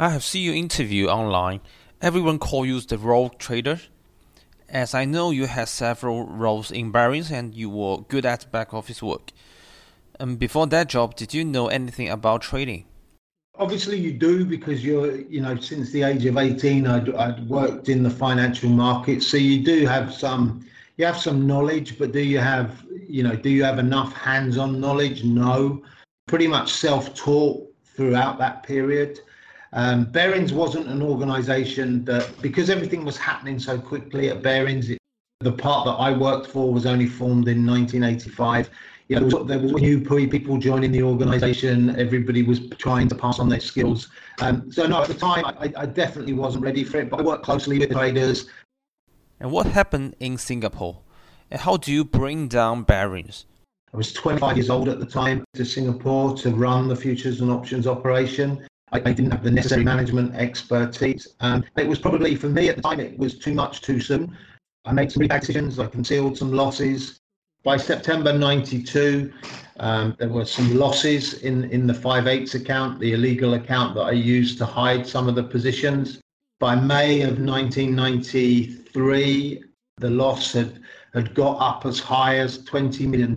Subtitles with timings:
[0.00, 1.60] I have seen your interview online.
[2.00, 3.80] Everyone call you the rogue trader.
[4.68, 8.72] As I know you had several roles in Barings and you were good at back
[8.72, 9.32] office work.
[10.20, 12.84] And um, before that job, did you know anything about trading?
[13.56, 17.88] Obviously, you do because you're, you know, since the age of 18, I'd, I'd worked
[17.88, 19.26] in the financial markets.
[19.26, 20.64] So you do have some,
[20.96, 24.58] you have some knowledge, but do you have, you know, do you have enough hands
[24.58, 25.24] on knowledge?
[25.24, 25.82] No.
[26.28, 29.18] Pretty much self taught throughout that period.
[29.72, 34.98] Um, Barings wasn't an organisation that, because everything was happening so quickly at Barings, it,
[35.40, 38.70] the part that I worked for was only formed in 1985.
[39.08, 41.98] You know, there was new people joining the organisation.
[41.98, 44.08] Everybody was trying to pass on their skills.
[44.40, 47.08] Um, so no, at the time, I, I definitely wasn't ready for it.
[47.08, 48.48] But I worked closely with traders.
[49.40, 51.00] And what happened in Singapore?
[51.50, 53.46] And how do you bring down Barings?
[53.94, 57.50] I was 25 years old at the time to Singapore to run the futures and
[57.50, 58.66] options operation.
[58.92, 61.28] I, I didn't have the necessary management expertise.
[61.40, 64.36] Um, it was probably, for me at the time, it was too much too soon.
[64.84, 65.78] I made some bad decisions.
[65.78, 67.20] I concealed some losses.
[67.64, 69.32] By September 92,
[69.80, 74.12] um, there were some losses in, in the 5/8 account, the illegal account that I
[74.12, 76.20] used to hide some of the positions.
[76.60, 79.64] By May of 1993,
[79.98, 80.80] the loss had,
[81.12, 83.34] had got up as high as $20 million.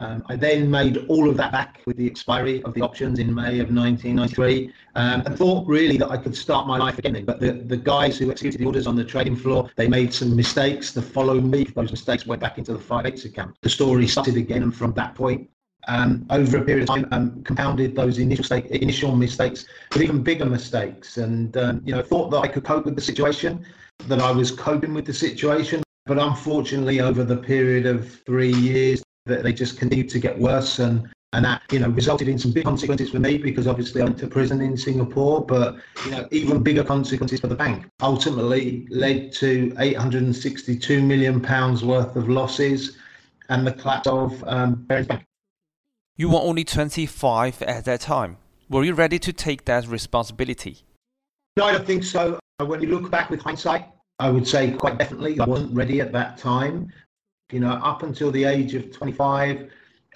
[0.00, 3.34] Um, I then made all of that back with the expiry of the options in
[3.34, 7.22] May of 1993 um, and thought really that I could start my life again.
[7.24, 10.34] But the, the guys who executed the orders on the trading floor, they made some
[10.34, 10.92] mistakes.
[10.92, 13.56] The follow me, those mistakes went back into the 5/8 account.
[13.60, 15.50] The story started again, and from that point,
[15.86, 20.22] um, over a period of time, um, compounded those initial stake, initial mistakes with even
[20.22, 21.18] bigger mistakes.
[21.18, 23.66] And um, you know, thought that I could cope with the situation,
[24.08, 25.82] that I was coping with the situation.
[26.06, 30.78] But unfortunately, over the period of three years, that they just continued to get worse
[30.78, 34.04] and and that you know resulted in some big consequences for me because obviously I
[34.04, 37.86] went to prison in Singapore, but you know even bigger consequences for the bank.
[38.02, 42.96] Ultimately, led to 862 million pounds worth of losses
[43.48, 45.24] and the collapse of um, Barings Bank.
[46.16, 48.36] You were only 25 at that time.
[48.68, 50.78] Were you ready to take that responsibility?
[51.56, 52.38] No, I don't think so.
[52.58, 53.86] When you look back with hindsight,
[54.18, 56.92] I would say quite definitely I wasn't ready at that time.
[57.50, 59.70] You know, up until the age of 25,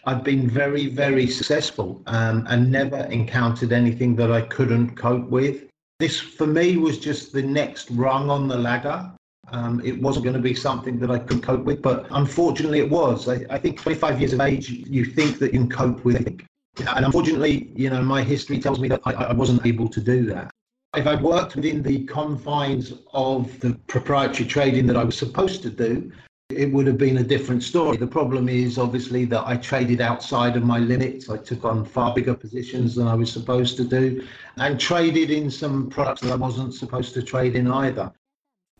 [0.06, 5.64] I've been very, very successful um, and never encountered anything that I couldn't cope with.
[5.98, 9.10] This, for me, was just the next rung on the ladder.
[9.48, 12.90] Um, it wasn't going to be something that I could cope with, but unfortunately, it
[12.90, 13.28] was.
[13.28, 16.42] I, I think 25 years of age, you think that you can cope with it.
[16.78, 20.26] And unfortunately, you know, my history tells me that I, I wasn't able to do
[20.26, 20.50] that.
[20.96, 25.70] If I'd worked within the confines of the proprietary trading that I was supposed to
[25.70, 26.10] do,
[26.56, 27.96] it would have been a different story.
[27.96, 31.28] The problem is obviously that I traded outside of my limits.
[31.28, 34.26] I took on far bigger positions than I was supposed to do
[34.56, 38.12] and traded in some products that I wasn't supposed to trade in either.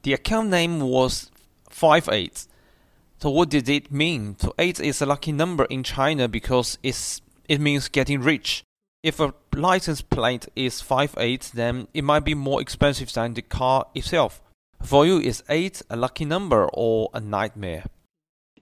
[0.02, 1.30] The account name was
[1.70, 2.46] 58.
[3.20, 4.36] So what did it mean?
[4.38, 8.64] So 8 is a lucky number in China because it's it means getting rich.
[9.02, 13.86] If a license plate is 58, then it might be more expensive than the car
[13.94, 14.40] itself.
[14.84, 17.84] For you, is eight a lucky number or a nightmare?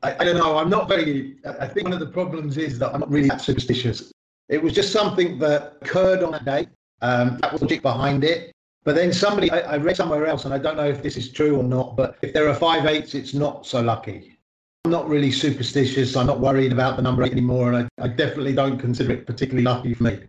[0.04, 0.56] I, I, don't know.
[0.56, 1.36] I'm not very.
[1.60, 4.12] I think one of the problems is that I'm not really that superstitious.
[4.48, 6.68] It was just something that occurred on that day.
[7.00, 8.52] Um, that was the logic behind it.
[8.84, 11.30] But then somebody, I, I, read somewhere else, and I don't know if this is
[11.32, 14.36] true or not, but if there are five eights, it's not so lucky.
[14.84, 16.16] I'm not really superstitious.
[16.16, 19.26] I'm not worried about the number eight anymore, and I, I definitely don't consider it
[19.26, 20.20] particularly lucky for me.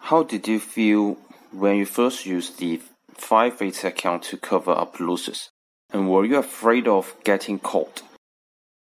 [0.00, 1.16] How did you feel
[1.52, 2.80] when you first used the
[3.20, 5.50] 5/8 account to cover up losses?
[5.92, 8.02] And were you afraid of getting caught?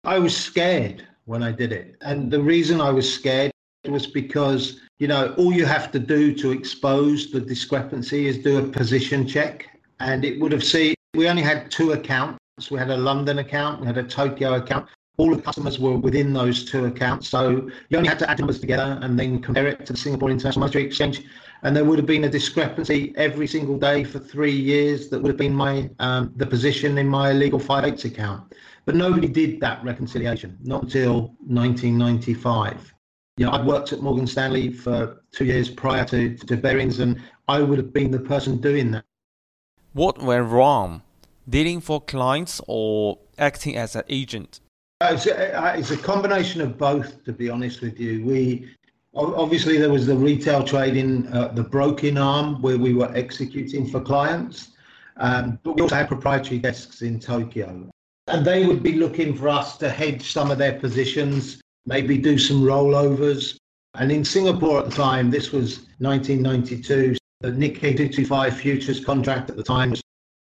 [0.04, 1.96] I was scared when I did it.
[2.02, 3.50] And the reason I was scared
[3.88, 8.58] was because, you know, all you have to do to expose the discrepancy is do
[8.58, 9.66] a position check.
[10.00, 12.38] And it would have seen, we only had two accounts.
[12.70, 14.88] We had a London account, we had a Tokyo account.
[15.16, 17.28] All the customers were within those two accounts.
[17.28, 20.30] So you only had to add numbers together and then compare it to the Singapore
[20.30, 21.22] International Monetary Exchange
[21.62, 25.28] and there would have been a discrepancy every single day for three years that would
[25.28, 28.54] have been my um, the position in my illegal 5/8 account.
[28.84, 32.94] But nobody did that reconciliation, not until 1995.
[33.36, 37.20] You know, I'd worked at Morgan Stanley for two years prior to, to Barings, and
[37.46, 39.04] I would have been the person doing that.
[39.92, 41.02] What went wrong?
[41.48, 44.60] Dealing for clients or acting as an agent?
[45.00, 48.24] Uh, it's, a, uh, it's a combination of both, to be honest with you.
[48.24, 48.68] We
[49.18, 54.00] Obviously, there was the retail trading, uh, the broking arm where we were executing for
[54.00, 54.68] clients,
[55.16, 57.90] um, but we also had proprietary desks in Tokyo.
[58.28, 62.38] And they would be looking for us to hedge some of their positions, maybe do
[62.38, 63.58] some rollovers.
[63.94, 69.56] And in Singapore at the time, this was 1992, The Nikkei 225 futures contract at
[69.56, 70.02] the time was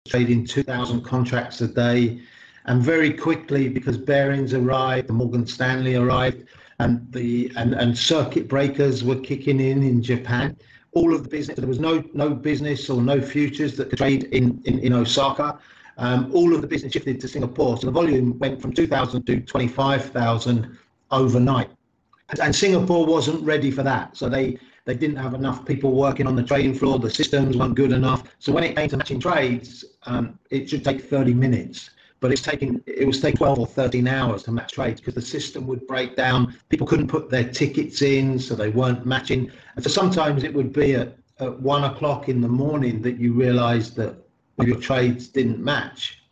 [0.08, 2.22] trading 2,000 contracts a day.
[2.66, 6.48] And very quickly, because Barings arrived, Morgan Stanley arrived,
[6.80, 10.58] and the and, and circuit breakers were kicking in in Japan.
[10.94, 14.24] All of the business, there was no no business or no futures that could trade
[14.26, 15.60] in in, in Osaka.
[15.98, 19.42] Um, all of the business shifted to Singapore, so the volume went from 2,000 to
[19.42, 20.76] 25,000
[21.12, 21.70] overnight.
[22.42, 26.36] And Singapore wasn't ready for that, so they they didn't have enough people working on
[26.36, 27.00] the trading floor.
[27.00, 28.24] The systems weren't good enough.
[28.40, 31.92] So when it came to matching trades, um, it should take 30 minutes
[32.24, 35.22] but it's taking it was taking 12 or 13 hours to match trades because the
[35.22, 36.58] system would break down.
[36.70, 39.52] People couldn't put their tickets in so they weren't matching.
[39.76, 43.34] And so sometimes it would be at, at one o'clock in the morning that you
[43.34, 44.16] realized that
[44.62, 46.24] your trades didn't match.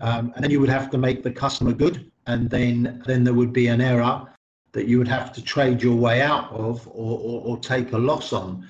[0.00, 3.34] Um, and then you would have to make the customer good and then then there
[3.34, 4.26] would be an error
[4.72, 7.98] that you would have to trade your way out of or, or, or take a
[7.98, 8.66] loss on.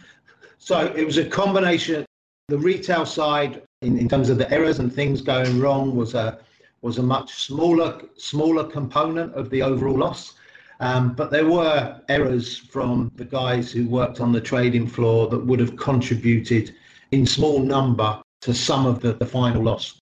[0.59, 2.05] So it was a combination.
[2.49, 6.41] The retail side in, in terms of the errors and things going wrong was a
[6.87, 10.35] was a much smaller smaller component of the overall loss.
[10.79, 15.45] Um, but there were errors from the guys who worked on the trading floor that
[15.45, 16.77] would have contributed
[17.11, 19.99] in small number to some of the, the final loss.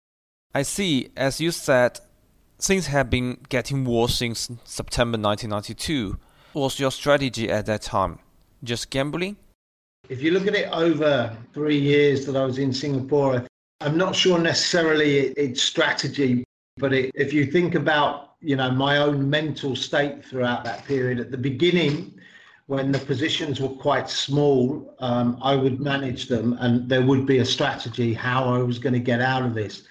[0.55, 1.09] I see.
[1.15, 1.99] As you said,
[2.59, 6.17] things have been getting worse since September 1992.
[6.53, 8.17] What was your strategy at that time?
[8.63, 9.37] Just gambling?
[10.09, 13.45] If you look at it over three years that I was in Singapore,
[13.81, 16.43] I'm not sure necessarily it's strategy,
[16.77, 21.19] but it, if you think about, you know, my own mental state throughout that period,
[21.19, 22.13] at the beginning,
[22.67, 27.39] when the positions were quite small, um, I would manage them, and there would be
[27.39, 29.83] a strategy how I was going to get out of this.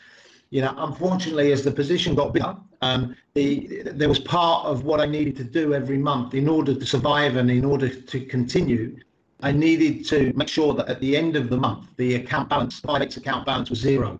[0.48, 5.00] You know, unfortunately, as the position got bigger, um, the, there was part of what
[5.00, 8.96] I needed to do every month in order to survive and in order to continue.
[9.42, 12.80] I needed to make sure that at the end of the month, the account balance,
[12.80, 14.18] 5x account balance was zero.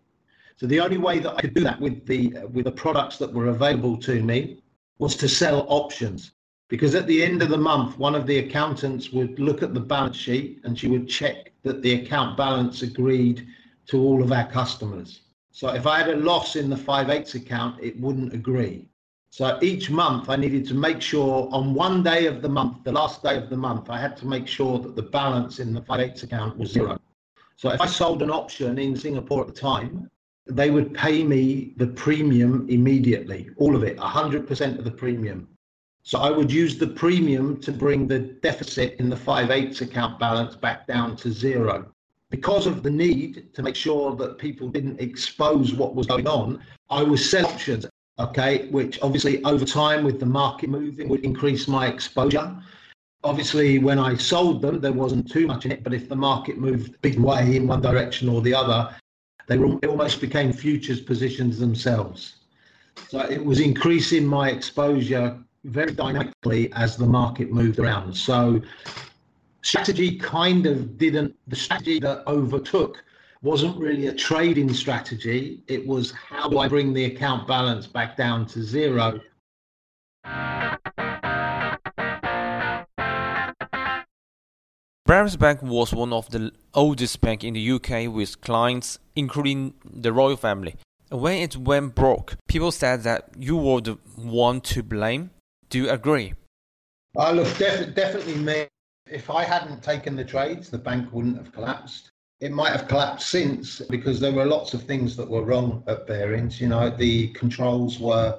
[0.60, 3.16] So the only way that I could do that with the uh, with the products
[3.16, 4.62] that were available to me
[4.98, 6.32] was to sell options.
[6.68, 9.80] Because at the end of the month, one of the accountants would look at the
[9.80, 13.46] balance sheet and she would check that the account balance agreed
[13.86, 15.22] to all of our customers.
[15.50, 18.86] So if I had a loss in the 5/8 account, it wouldn't agree.
[19.30, 22.92] So each month I needed to make sure on one day of the month, the
[22.92, 25.80] last day of the month, I had to make sure that the balance in the
[25.80, 27.00] 5/8 account was zero.
[27.56, 30.10] So if I sold an option in Singapore at the time,
[30.46, 35.46] they would pay me the premium immediately, all of it, 100% of the premium.
[36.02, 40.56] So I would use the premium to bring the deficit in the 5/8 account balance
[40.56, 41.92] back down to zero.
[42.31, 46.60] Because of the need to make sure that people didn't expose what was going on,
[46.88, 47.87] I was sell options,
[48.19, 52.56] okay, which obviously over time with the market moving would increase my exposure.
[53.22, 56.56] Obviously, when I sold them, there wasn't too much in it, but if the market
[56.56, 58.94] moved big way in one direction or the other,
[59.50, 62.37] they were, almost became futures positions themselves.
[63.08, 68.14] So it was increasing my exposure very dynamically as the market moved around.
[68.14, 68.62] So
[69.62, 73.02] strategy kind of didn't, the strategy that overtook
[73.43, 75.64] wasn't really a trading strategy.
[75.67, 79.19] It was how do I bring the account balance back down to zero
[85.11, 90.12] Barings Bank was one of the oldest banks in the UK with clients including the
[90.12, 90.76] royal family.
[91.09, 95.31] When it went broke, people said that you were the one to blame.
[95.69, 96.35] Do you agree?
[97.19, 98.69] Uh, look, def- definitely me.
[99.11, 102.12] If I hadn't taken the trades, the bank wouldn't have collapsed.
[102.38, 106.07] It might have collapsed since because there were lots of things that were wrong at
[106.07, 106.61] Barings.
[106.61, 108.38] You know, the controls were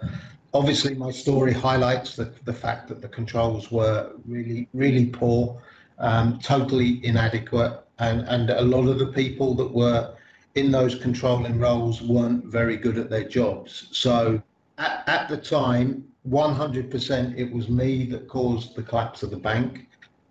[0.53, 5.61] obviously my story highlights the, the fact that the controls were really, really poor
[6.01, 10.13] um, totally inadequate, and, and a lot of the people that were
[10.55, 13.87] in those controlling roles weren't very good at their jobs.
[13.91, 14.41] So
[14.77, 19.87] at, at the time, 100% it was me that caused the collapse of the bank.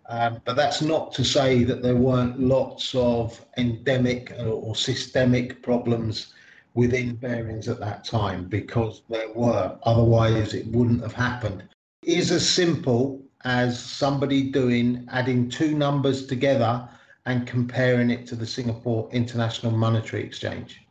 [0.09, 5.62] Um, but that's not to say that there weren't lots of endemic or, or systemic
[5.62, 6.35] problems
[6.75, 9.79] within Barings at that time because there were.
[9.85, 11.62] Otherwise, it wouldn't have happened.
[12.03, 16.89] It is as simple as somebody doing adding two numbers together
[17.27, 20.83] and comparing it to the Singapore International Monetary Exchange.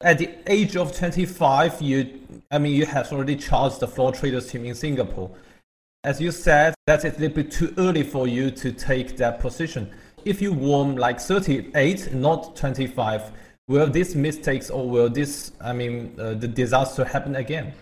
[0.00, 4.50] At the age of 25, you, I mean, you have already charged the floor traders
[4.50, 5.30] team in Singapore.
[6.04, 9.90] As you said, that's a little bit too early for you to take that position.
[10.24, 13.32] If you won like 38, not 25,
[13.66, 17.72] will these mistakes or will this, I mean, uh, the disaster happen again?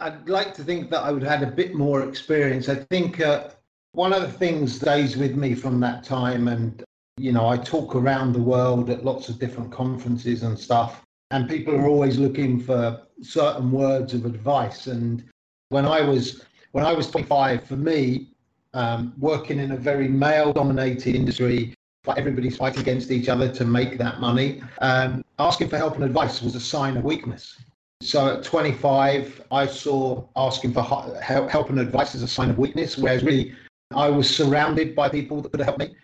[0.00, 2.68] I'd like to think that I would have had a bit more experience.
[2.68, 3.50] I think uh,
[3.92, 6.82] one of the things stays with me from that time, and
[7.18, 11.02] You know, I talk around the world at lots of different conferences and stuff,
[11.32, 14.86] and people are always looking for certain words of advice.
[14.86, 15.24] And
[15.70, 18.28] when I was when I was 25, for me,
[18.74, 21.74] um, working in a very male-dominated industry,
[22.06, 26.04] like everybody's fighting against each other to make that money, um, asking for help and
[26.04, 27.56] advice was a sign of weakness.
[28.00, 32.96] So at 25, I saw asking for help and advice as a sign of weakness,
[32.96, 33.54] whereas really
[33.94, 35.96] I was surrounded by people that could help me.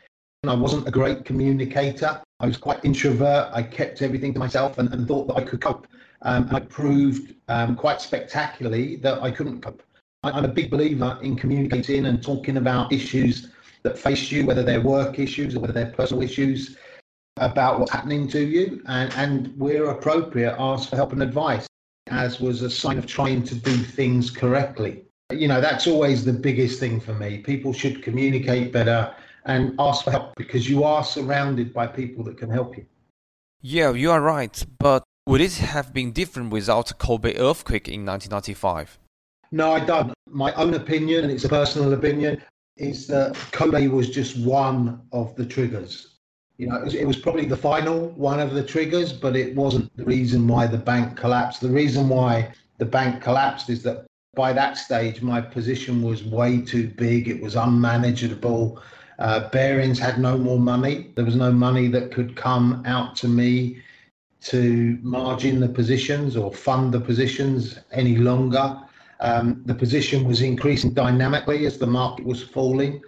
[0.42, 2.20] And I wasn't a great communicator.
[2.40, 3.48] I was quite introvert.
[3.52, 5.86] I kept everything to myself and, and thought that I could cope.
[6.22, 9.82] Um, and I proved um, quite spectacularly that I couldn't cope.
[10.24, 13.50] I, I'm a big believer in communicating and talking about issues
[13.84, 16.76] that face you, whether they're work issues or whether they're personal issues,
[17.36, 18.82] about what's happening to you.
[18.86, 21.66] And, and where appropriate, ask for help and advice,
[22.08, 26.32] as was a sign of trying to do things correctly you know, that's always the
[26.32, 27.38] biggest thing for me.
[27.38, 29.14] People should communicate better
[29.46, 32.86] and ask for help because you are surrounded by people that can help you.
[33.60, 34.64] Yeah, you are right.
[34.78, 38.98] But would it have been different without Kobe earthquake in 1995?
[39.52, 40.12] No, I don't.
[40.28, 42.42] My own opinion, and it's a personal opinion,
[42.76, 46.13] is that Kobe was just one of the triggers.
[46.56, 49.56] You know, it was, it was, probably the final one of the triggers, but it
[49.56, 51.60] wasn't the reason why the bank collapsed.
[51.60, 56.60] The reason why the bank collapsed is that by that stage, my position was way
[56.60, 57.28] too big.
[57.28, 58.80] It was unmanageable.
[59.18, 61.12] Uh, Barings had no more money.
[61.14, 63.82] There was no money that could come out to me
[64.42, 68.80] to margin the positions or fund the positions any longer.
[69.20, 73.00] Um, the position was increasing dynamically as the market was falling.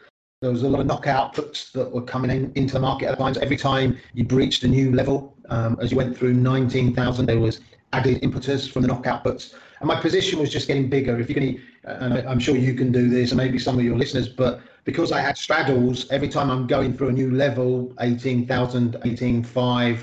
[0.42, 3.18] There was a lot of knockout puts that were coming in, into the market at
[3.18, 3.38] times.
[3.38, 7.60] Every time you breached a new level, um, as you went through 19,000, there was
[7.94, 9.54] added impetus from the knockout puts.
[9.80, 11.18] And my position was just getting bigger.
[11.18, 13.96] If you can, and I'm sure you can do this, and maybe some of your
[13.96, 18.92] listeners, but because I had straddles, every time I'm going through a new level, 18,000,
[18.92, 19.98] 18.5,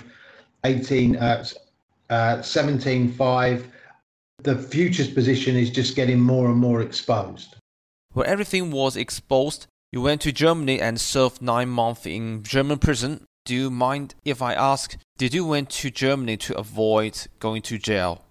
[0.64, 1.46] 18, uh,
[2.10, 3.66] uh, 17.5,
[4.42, 7.56] the futures position is just getting more and more exposed.
[8.14, 13.24] When everything was exposed, you went to Germany and served nine months in German prison.
[13.46, 17.78] Do you mind if I ask, did you went to Germany to avoid going to
[17.78, 18.26] jail?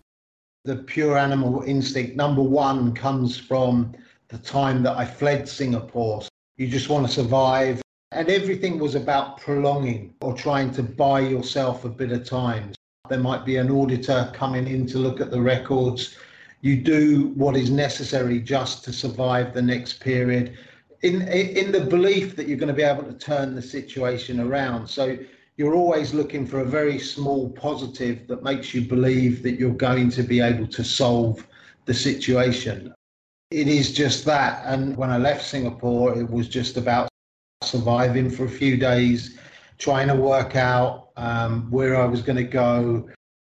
[0.65, 3.93] the pure animal instinct, number one, comes from
[4.29, 6.23] the time that I fled Singapore.
[6.57, 7.83] You just want to survive.
[8.13, 12.73] And everything was about prolonging or trying to buy yourself a bit of time.
[13.09, 16.17] There might be an auditor coming in to look at the records.
[16.61, 20.57] You do what is necessary just to survive the next period
[21.03, 24.87] in, in the belief that you're going to be able to turn the situation around.
[24.87, 25.19] So
[25.57, 30.11] you're always looking for a very small positive that makes you believe that you're going
[30.11, 31.47] to be able to solve
[31.85, 32.95] the situation.
[33.51, 34.63] It is just that.
[34.65, 37.09] And when I left Singapore, it was just about
[37.63, 39.39] surviving for a few days,
[39.79, 43.09] trying to work out um, where I was going to go.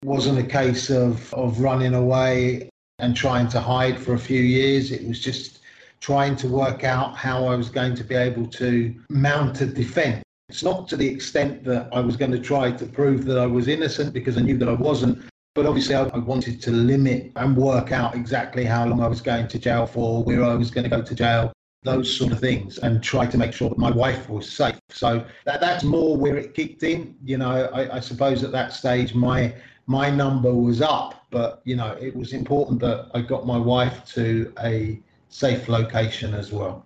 [0.01, 2.69] It wasn't a case of, of running away
[2.99, 4.91] and trying to hide for a few years.
[4.91, 5.59] It was just
[6.03, 10.23] trying to work out how I was going to be able to mount a defense
[10.53, 13.47] it's not to the extent that I was going to try to prove that I
[13.47, 15.25] was innocent because I knew that I wasn't.
[15.55, 19.47] But obviously, I wanted to limit and work out exactly how long I was going
[19.47, 22.77] to jail for, where I was going to go to jail, those sort of things,
[22.77, 24.79] and try to make sure that my wife was safe.
[24.89, 27.15] So that, that's more where it kicked in.
[27.23, 29.55] You know, I, I suppose at that stage, my
[29.87, 34.05] my number was up, but you know, it was important that I got my wife
[34.13, 35.01] to a
[35.33, 36.85] safe location as well.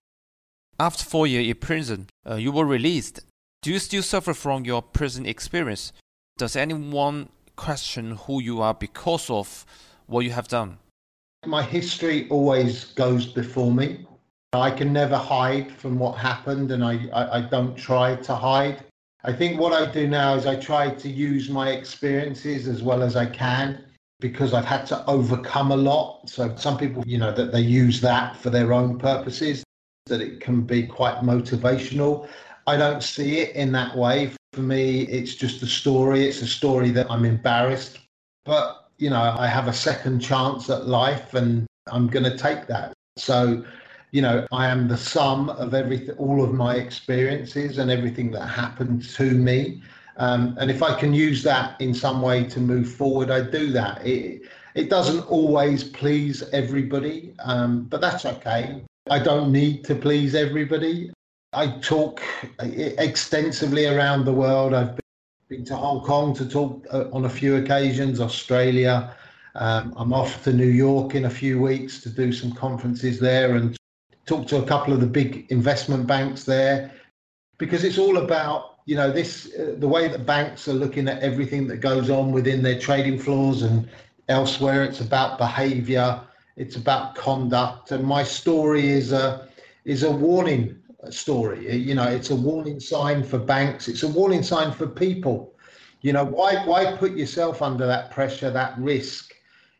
[0.79, 3.19] After four years in prison, uh, you were released
[3.63, 5.91] do you still suffer from your prison experience?
[6.37, 9.65] Does anyone question who you are because of
[10.05, 10.77] what you have done?
[11.45, 14.05] My history always goes before me.
[14.53, 18.85] I can never hide from what happened, and I, I, I, don't try to hide.
[19.23, 23.01] I think what I do now is I try to use my experiences as well
[23.03, 23.83] as I can
[24.19, 26.29] because I've had to overcome a lot.
[26.29, 29.63] So some people, you know, that they use that for their own purposes,
[30.07, 32.27] that it can be quite motivational.
[32.65, 34.31] I don't see it in that way.
[34.53, 36.27] For me, it's just a story.
[36.27, 37.99] It's a story that I'm embarrassed,
[38.45, 42.65] but you know, I have a second chance at life, and I'm going to take
[42.67, 42.93] that.
[43.15, 43.63] So,
[44.11, 48.47] you know, I am the sum of everything, all of my experiences and everything that
[48.47, 49.83] happened to me.
[50.17, 53.71] Um, and if I can use that in some way to move forward, I do
[53.71, 54.05] that.
[54.05, 54.43] It,
[54.73, 58.83] it doesn't always please everybody, um, but that's okay.
[59.09, 61.11] I don't need to please everybody.
[61.53, 62.21] I talk
[62.59, 64.73] extensively around the world.
[64.73, 64.99] I've
[65.49, 69.15] been to Hong Kong to talk uh, on a few occasions, Australia.
[69.55, 73.55] Um, I'm off to New York in a few weeks to do some conferences there
[73.55, 73.75] and
[74.25, 76.91] talk to a couple of the big investment banks there
[77.57, 81.21] because it's all about you know, this uh, the way that banks are looking at
[81.21, 83.87] everything that goes on within their trading floors and
[84.29, 84.81] elsewhere.
[84.83, 86.21] It's about behaviour.
[86.55, 87.91] It's about conduct.
[87.91, 89.49] And my story is a
[89.83, 90.77] is a warning
[91.09, 91.69] story.
[91.75, 93.89] You know, it's a warning sign for banks.
[93.89, 95.53] It's a warning sign for people.
[96.01, 99.33] You know, why why put yourself under that pressure, that risk?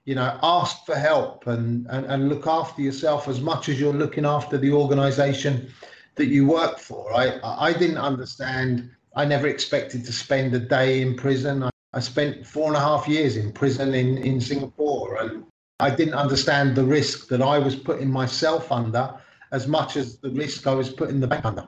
[0.04, 3.94] You know, ask for help and, and, and look after yourself as much as you're
[3.94, 5.70] looking after the organization
[6.16, 7.14] that you work for.
[7.14, 8.92] I I didn't understand.
[9.18, 11.64] I never expected to spend a day in prison.
[11.64, 15.44] I, I spent four and a half years in prison in, in Singapore, and
[15.80, 19.20] I didn't understand the risk that I was putting myself under
[19.52, 21.68] as much as the risk I was putting the bank under.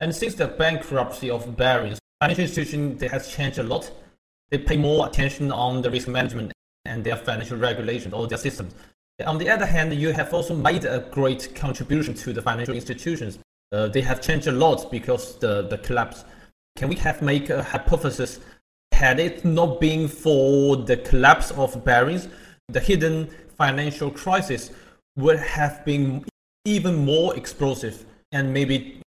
[0.00, 3.90] And since the bankruptcy of Barings, financial institution has changed a lot.
[4.50, 6.52] They pay more attention on the risk management
[6.84, 8.74] and their financial regulation or their systems.
[9.26, 13.38] On the other hand, you have also made a great contribution to the financial institutions.
[13.76, 16.24] Uh, they have changed a lot because the, the collapse.
[16.76, 18.40] Can we have make a hypothesis?
[18.92, 22.28] Had it not been for the collapse of Barings,
[22.68, 23.28] the hidden
[23.58, 24.70] financial crisis
[25.16, 26.24] would have been
[26.64, 29.00] even more explosive and maybe,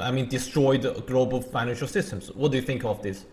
[0.00, 2.32] I mean, destroy the global financial systems.
[2.32, 3.26] What do you think of this?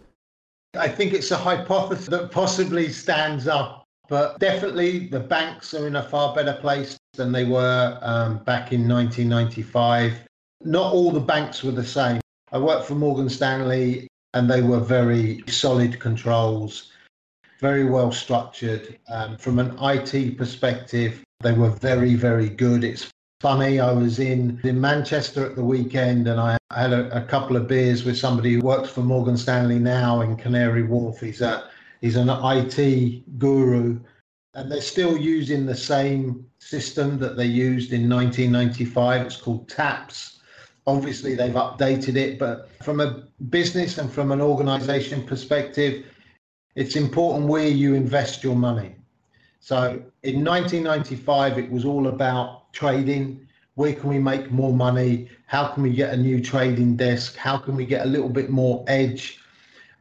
[0.77, 3.81] I think it's a hypothesis that possibly stands up
[4.11, 8.73] but definitely, the banks are in a far better place than they were um, back
[8.73, 10.27] in 1995.
[10.63, 12.21] Not all the banks were the same.
[12.51, 16.91] I worked for Morgan Stanley, and they were very solid controls,
[17.59, 18.97] very well structured.
[19.09, 22.83] Um, from an IT perspective, they were very, very good.
[22.83, 27.25] It's funny, I was in, in Manchester at the weekend and I had a, a
[27.25, 31.19] couple of beers with somebody who works for Morgan Stanley now in Canary Wharf.
[31.19, 31.69] He's a
[32.01, 33.99] He's an IT guru,
[34.55, 39.27] and they're still using the same system that they used in 1995.
[39.27, 40.39] It's called TAPS.
[40.91, 46.05] Obviously, they've updated it, but from a business and from an organization perspective,
[46.75, 48.95] it's important where you invest your money.
[49.61, 53.47] So in 1995, it was all about trading.
[53.75, 55.29] Where can we make more money?
[55.47, 57.37] How can we get a new trading desk?
[57.37, 59.39] How can we get a little bit more edge?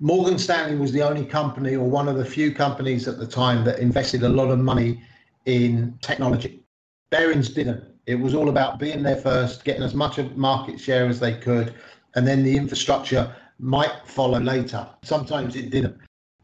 [0.00, 3.64] Morgan Stanley was the only company or one of the few companies at the time
[3.64, 5.03] that invested a lot of money
[5.44, 6.64] in technology.
[7.11, 7.89] Barings didn't.
[8.11, 11.35] It was all about being there first, getting as much of market share as they
[11.35, 11.75] could,
[12.14, 14.88] and then the infrastructure might follow later.
[15.03, 15.96] Sometimes it didn't.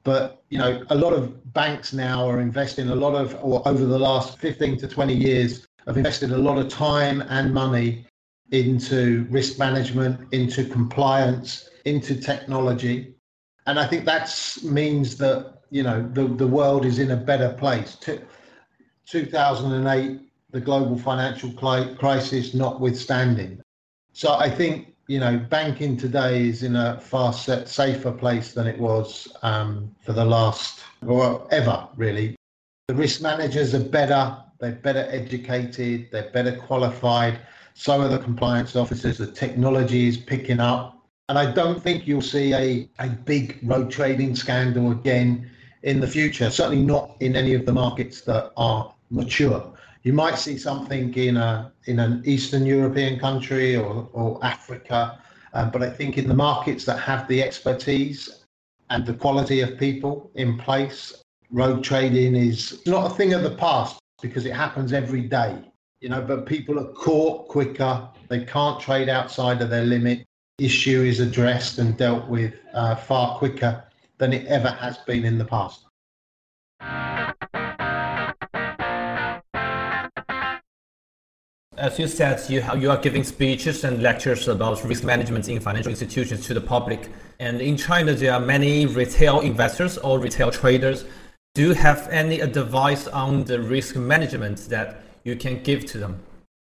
[0.05, 3.85] But you know, a lot of banks now are investing a lot of, or over
[3.85, 8.07] the last 15 to 20 years, have invested a lot of time and money
[8.53, 13.17] into risk management, into compliance, into technology
[13.67, 17.51] and I think that means that you know the the world is in a better
[17.53, 17.97] place.
[19.07, 23.61] 2008, the global financial crisis notwithstanding.
[24.13, 28.79] So I think you know banking today is in a far safer place than it
[28.79, 32.37] was um, for the last or ever really.
[32.89, 34.37] The risk managers are better.
[34.61, 36.09] They're better educated.
[36.11, 37.41] They're better qualified.
[37.75, 39.19] So are the compliance officers.
[39.19, 40.97] The technology is picking up
[41.29, 45.51] and I don't think you'll see a, a big rogue trading scandal again
[45.83, 49.73] in the future, certainly not in any of the markets that are mature.
[50.07, 55.19] You might see something in a in an Eastern European country or, or Africa,
[55.53, 58.45] um, but I think in the markets that have the expertise
[58.89, 63.57] and the quality of people in place, rogue trading is not a thing of the
[63.57, 65.59] past because it happens every day.
[66.01, 68.09] You know, but people are caught quicker.
[68.29, 70.25] They can't trade outside of their limit
[70.59, 73.83] issue is addressed and dealt with uh, far quicker
[74.19, 75.86] than it ever has been in the past.
[81.79, 85.91] As you said, you, you are giving speeches and lectures about risk management in financial
[85.91, 87.11] institutions to the public.
[87.39, 91.05] And in China, there are many retail investors or retail traders.
[91.55, 96.19] Do you have any advice on the risk management that you can give to them?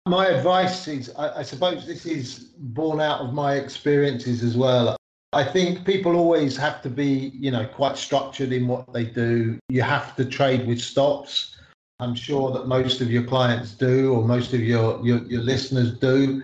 [0.07, 4.97] My advice is I, I suppose this is born out of my experiences as well.
[5.33, 9.59] I think people always have to be, you know, quite structured in what they do.
[9.71, 11.57] You have to trade with stops.
[12.01, 15.99] I'm sure that most of your clients do, or most of your your, your listeners
[15.99, 16.43] do.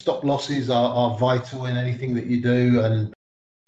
[0.00, 3.12] Stop losses are, are vital in anything that you do, and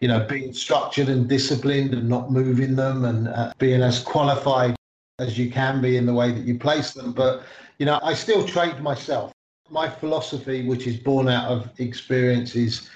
[0.01, 4.75] you know, being structured and disciplined and not moving them, and uh, being as qualified
[5.19, 7.13] as you can be in the way that you place them.
[7.13, 7.45] But
[7.79, 9.33] you know, I still trade myself.
[9.71, 12.89] My philosophy, which is born out of experiences,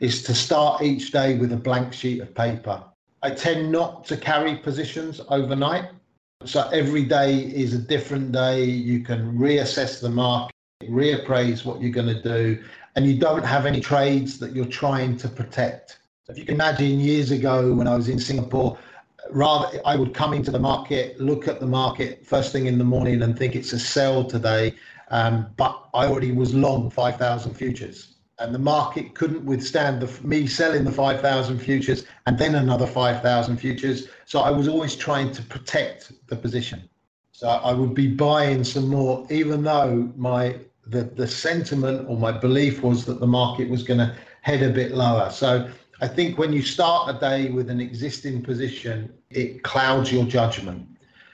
[0.00, 2.82] is to start each day with a blank sheet of paper.
[3.22, 5.90] I tend not to carry positions overnight.
[6.44, 8.64] So every day is a different day.
[8.64, 12.62] You can reassess the market, reappraise what you're going to do,
[12.94, 15.98] and you don't have any trades that you're trying to protect.
[16.28, 18.78] If you can imagine years ago when I was in Singapore,
[19.30, 22.84] rather I would come into the market, look at the market first thing in the
[22.84, 24.74] morning and think it's a sell today.
[25.10, 30.46] Um, but I already was long 5,000 futures and the market couldn't withstand the, me
[30.46, 34.08] selling the 5,000 futures and then another 5,000 futures.
[34.26, 36.88] So I was always trying to protect the position.
[37.32, 40.56] So I would be buying some more, even though my
[40.88, 44.70] the, the sentiment or my belief was that the market was going to head a
[44.70, 45.30] bit lower.
[45.30, 45.70] So
[46.00, 50.88] I think when you start a day with an existing position, it clouds your judgment.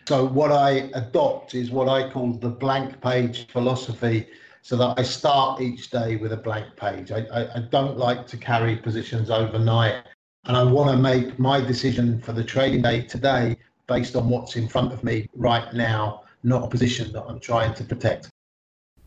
[0.09, 4.27] So what I adopt is what I call the blank page philosophy,
[4.65, 7.13] so that I start each day with a blank page.
[7.13, 10.03] I, I, I don't like to carry positions overnight,
[10.47, 14.57] and I want to make my decision for the trading day today based on what's
[14.57, 18.31] in front of me right now, not a position that I'm trying to protect.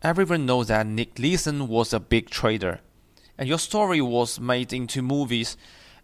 [0.00, 2.78] Everyone knows that Nick Leeson was a big trader,
[3.36, 5.56] and your story was made into movies,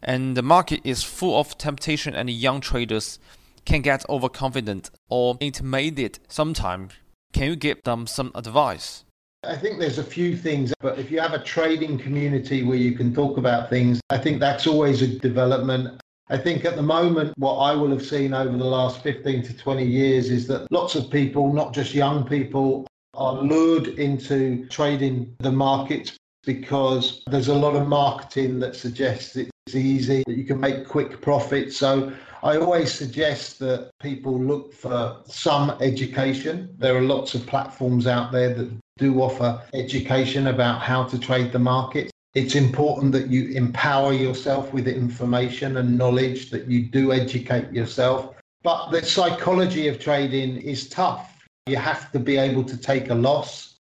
[0.03, 3.21] and the market is full of temptation, and young traders
[3.64, 6.95] can get overconfident or intimidated sometimes.
[7.33, 9.05] Can you give them some advice?
[9.47, 12.93] I think there's a few things, but if you have a trading community where you
[12.93, 16.01] can talk about things, I think that's always a development.
[16.29, 19.57] I think at the moment, what I will have seen over the last 15 to
[19.57, 25.35] 20 years is that lots of people, not just young people, are lured into trading
[25.41, 30.61] the markets because there's a lot of marketing that suggests it's easy, that you can
[30.61, 31.77] make quick profits.
[31.77, 36.75] So I always suggest that people look for some education.
[36.79, 41.53] There are lots of platforms out there that do offer education about how to trade
[41.53, 42.11] the market.
[42.35, 48.35] It's important that you empower yourself with information and knowledge, that you do educate yourself.
[48.63, 51.35] But the psychology of trading is tough
[51.67, 53.77] you have to be able to take a loss.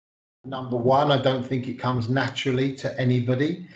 [0.45, 3.67] Number one, I don't think it comes naturally to anybody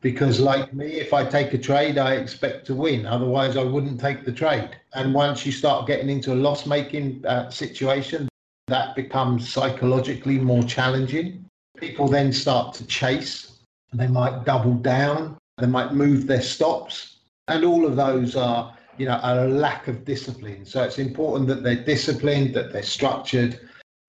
[0.00, 3.06] because, like me, if I take a trade, I expect to win.
[3.06, 4.70] Otherwise, I wouldn't take the trade.
[4.94, 8.28] And once you start getting into a loss making uh, situation,
[8.68, 11.44] that becomes psychologically more challenging.
[11.76, 13.58] People then start to chase,
[13.92, 17.18] they might double down, they might move their stops.
[17.48, 20.64] And all of those are you know, a lack of discipline.
[20.64, 23.58] So it's important that they're disciplined, that they're structured,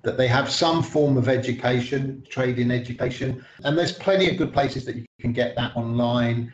[0.03, 3.45] that they have some form of education, trading education.
[3.63, 6.51] And there's plenty of good places that you can get that online.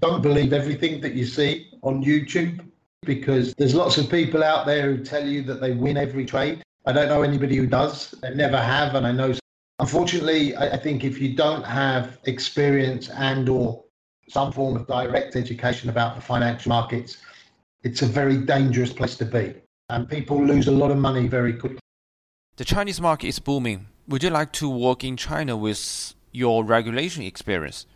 [0.00, 2.64] Don't believe everything that you see on YouTube
[3.02, 6.62] because there's lots of people out there who tell you that they win every trade.
[6.86, 8.12] I don't know anybody who does.
[8.22, 9.34] They never have, and I know.
[9.78, 13.84] Unfortunately, I think if you don't have experience and or
[14.28, 17.18] some form of direct education about the financial markets,
[17.82, 19.54] it's a very dangerous place to be.
[19.88, 21.80] And people lose a lot of money very quickly.
[22.56, 23.86] The Chinese market is booming.
[24.06, 27.86] Would you like to work in China with your regulation experience?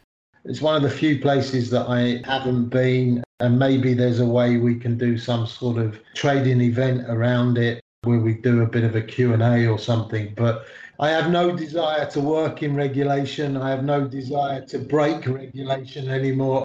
[0.45, 4.57] It's one of the few places that I haven't been, and maybe there's a way
[4.57, 8.85] we can do some sort of trading event around it where we do a bit
[8.85, 10.33] of a Q&A or something.
[10.37, 10.67] But
[11.01, 13.57] I have no desire to work in regulation.
[13.57, 16.65] I have no desire to break regulation anymore.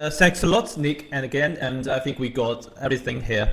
[0.00, 3.52] Uh, thanks a lot, Nick, and again, and I think we got everything here.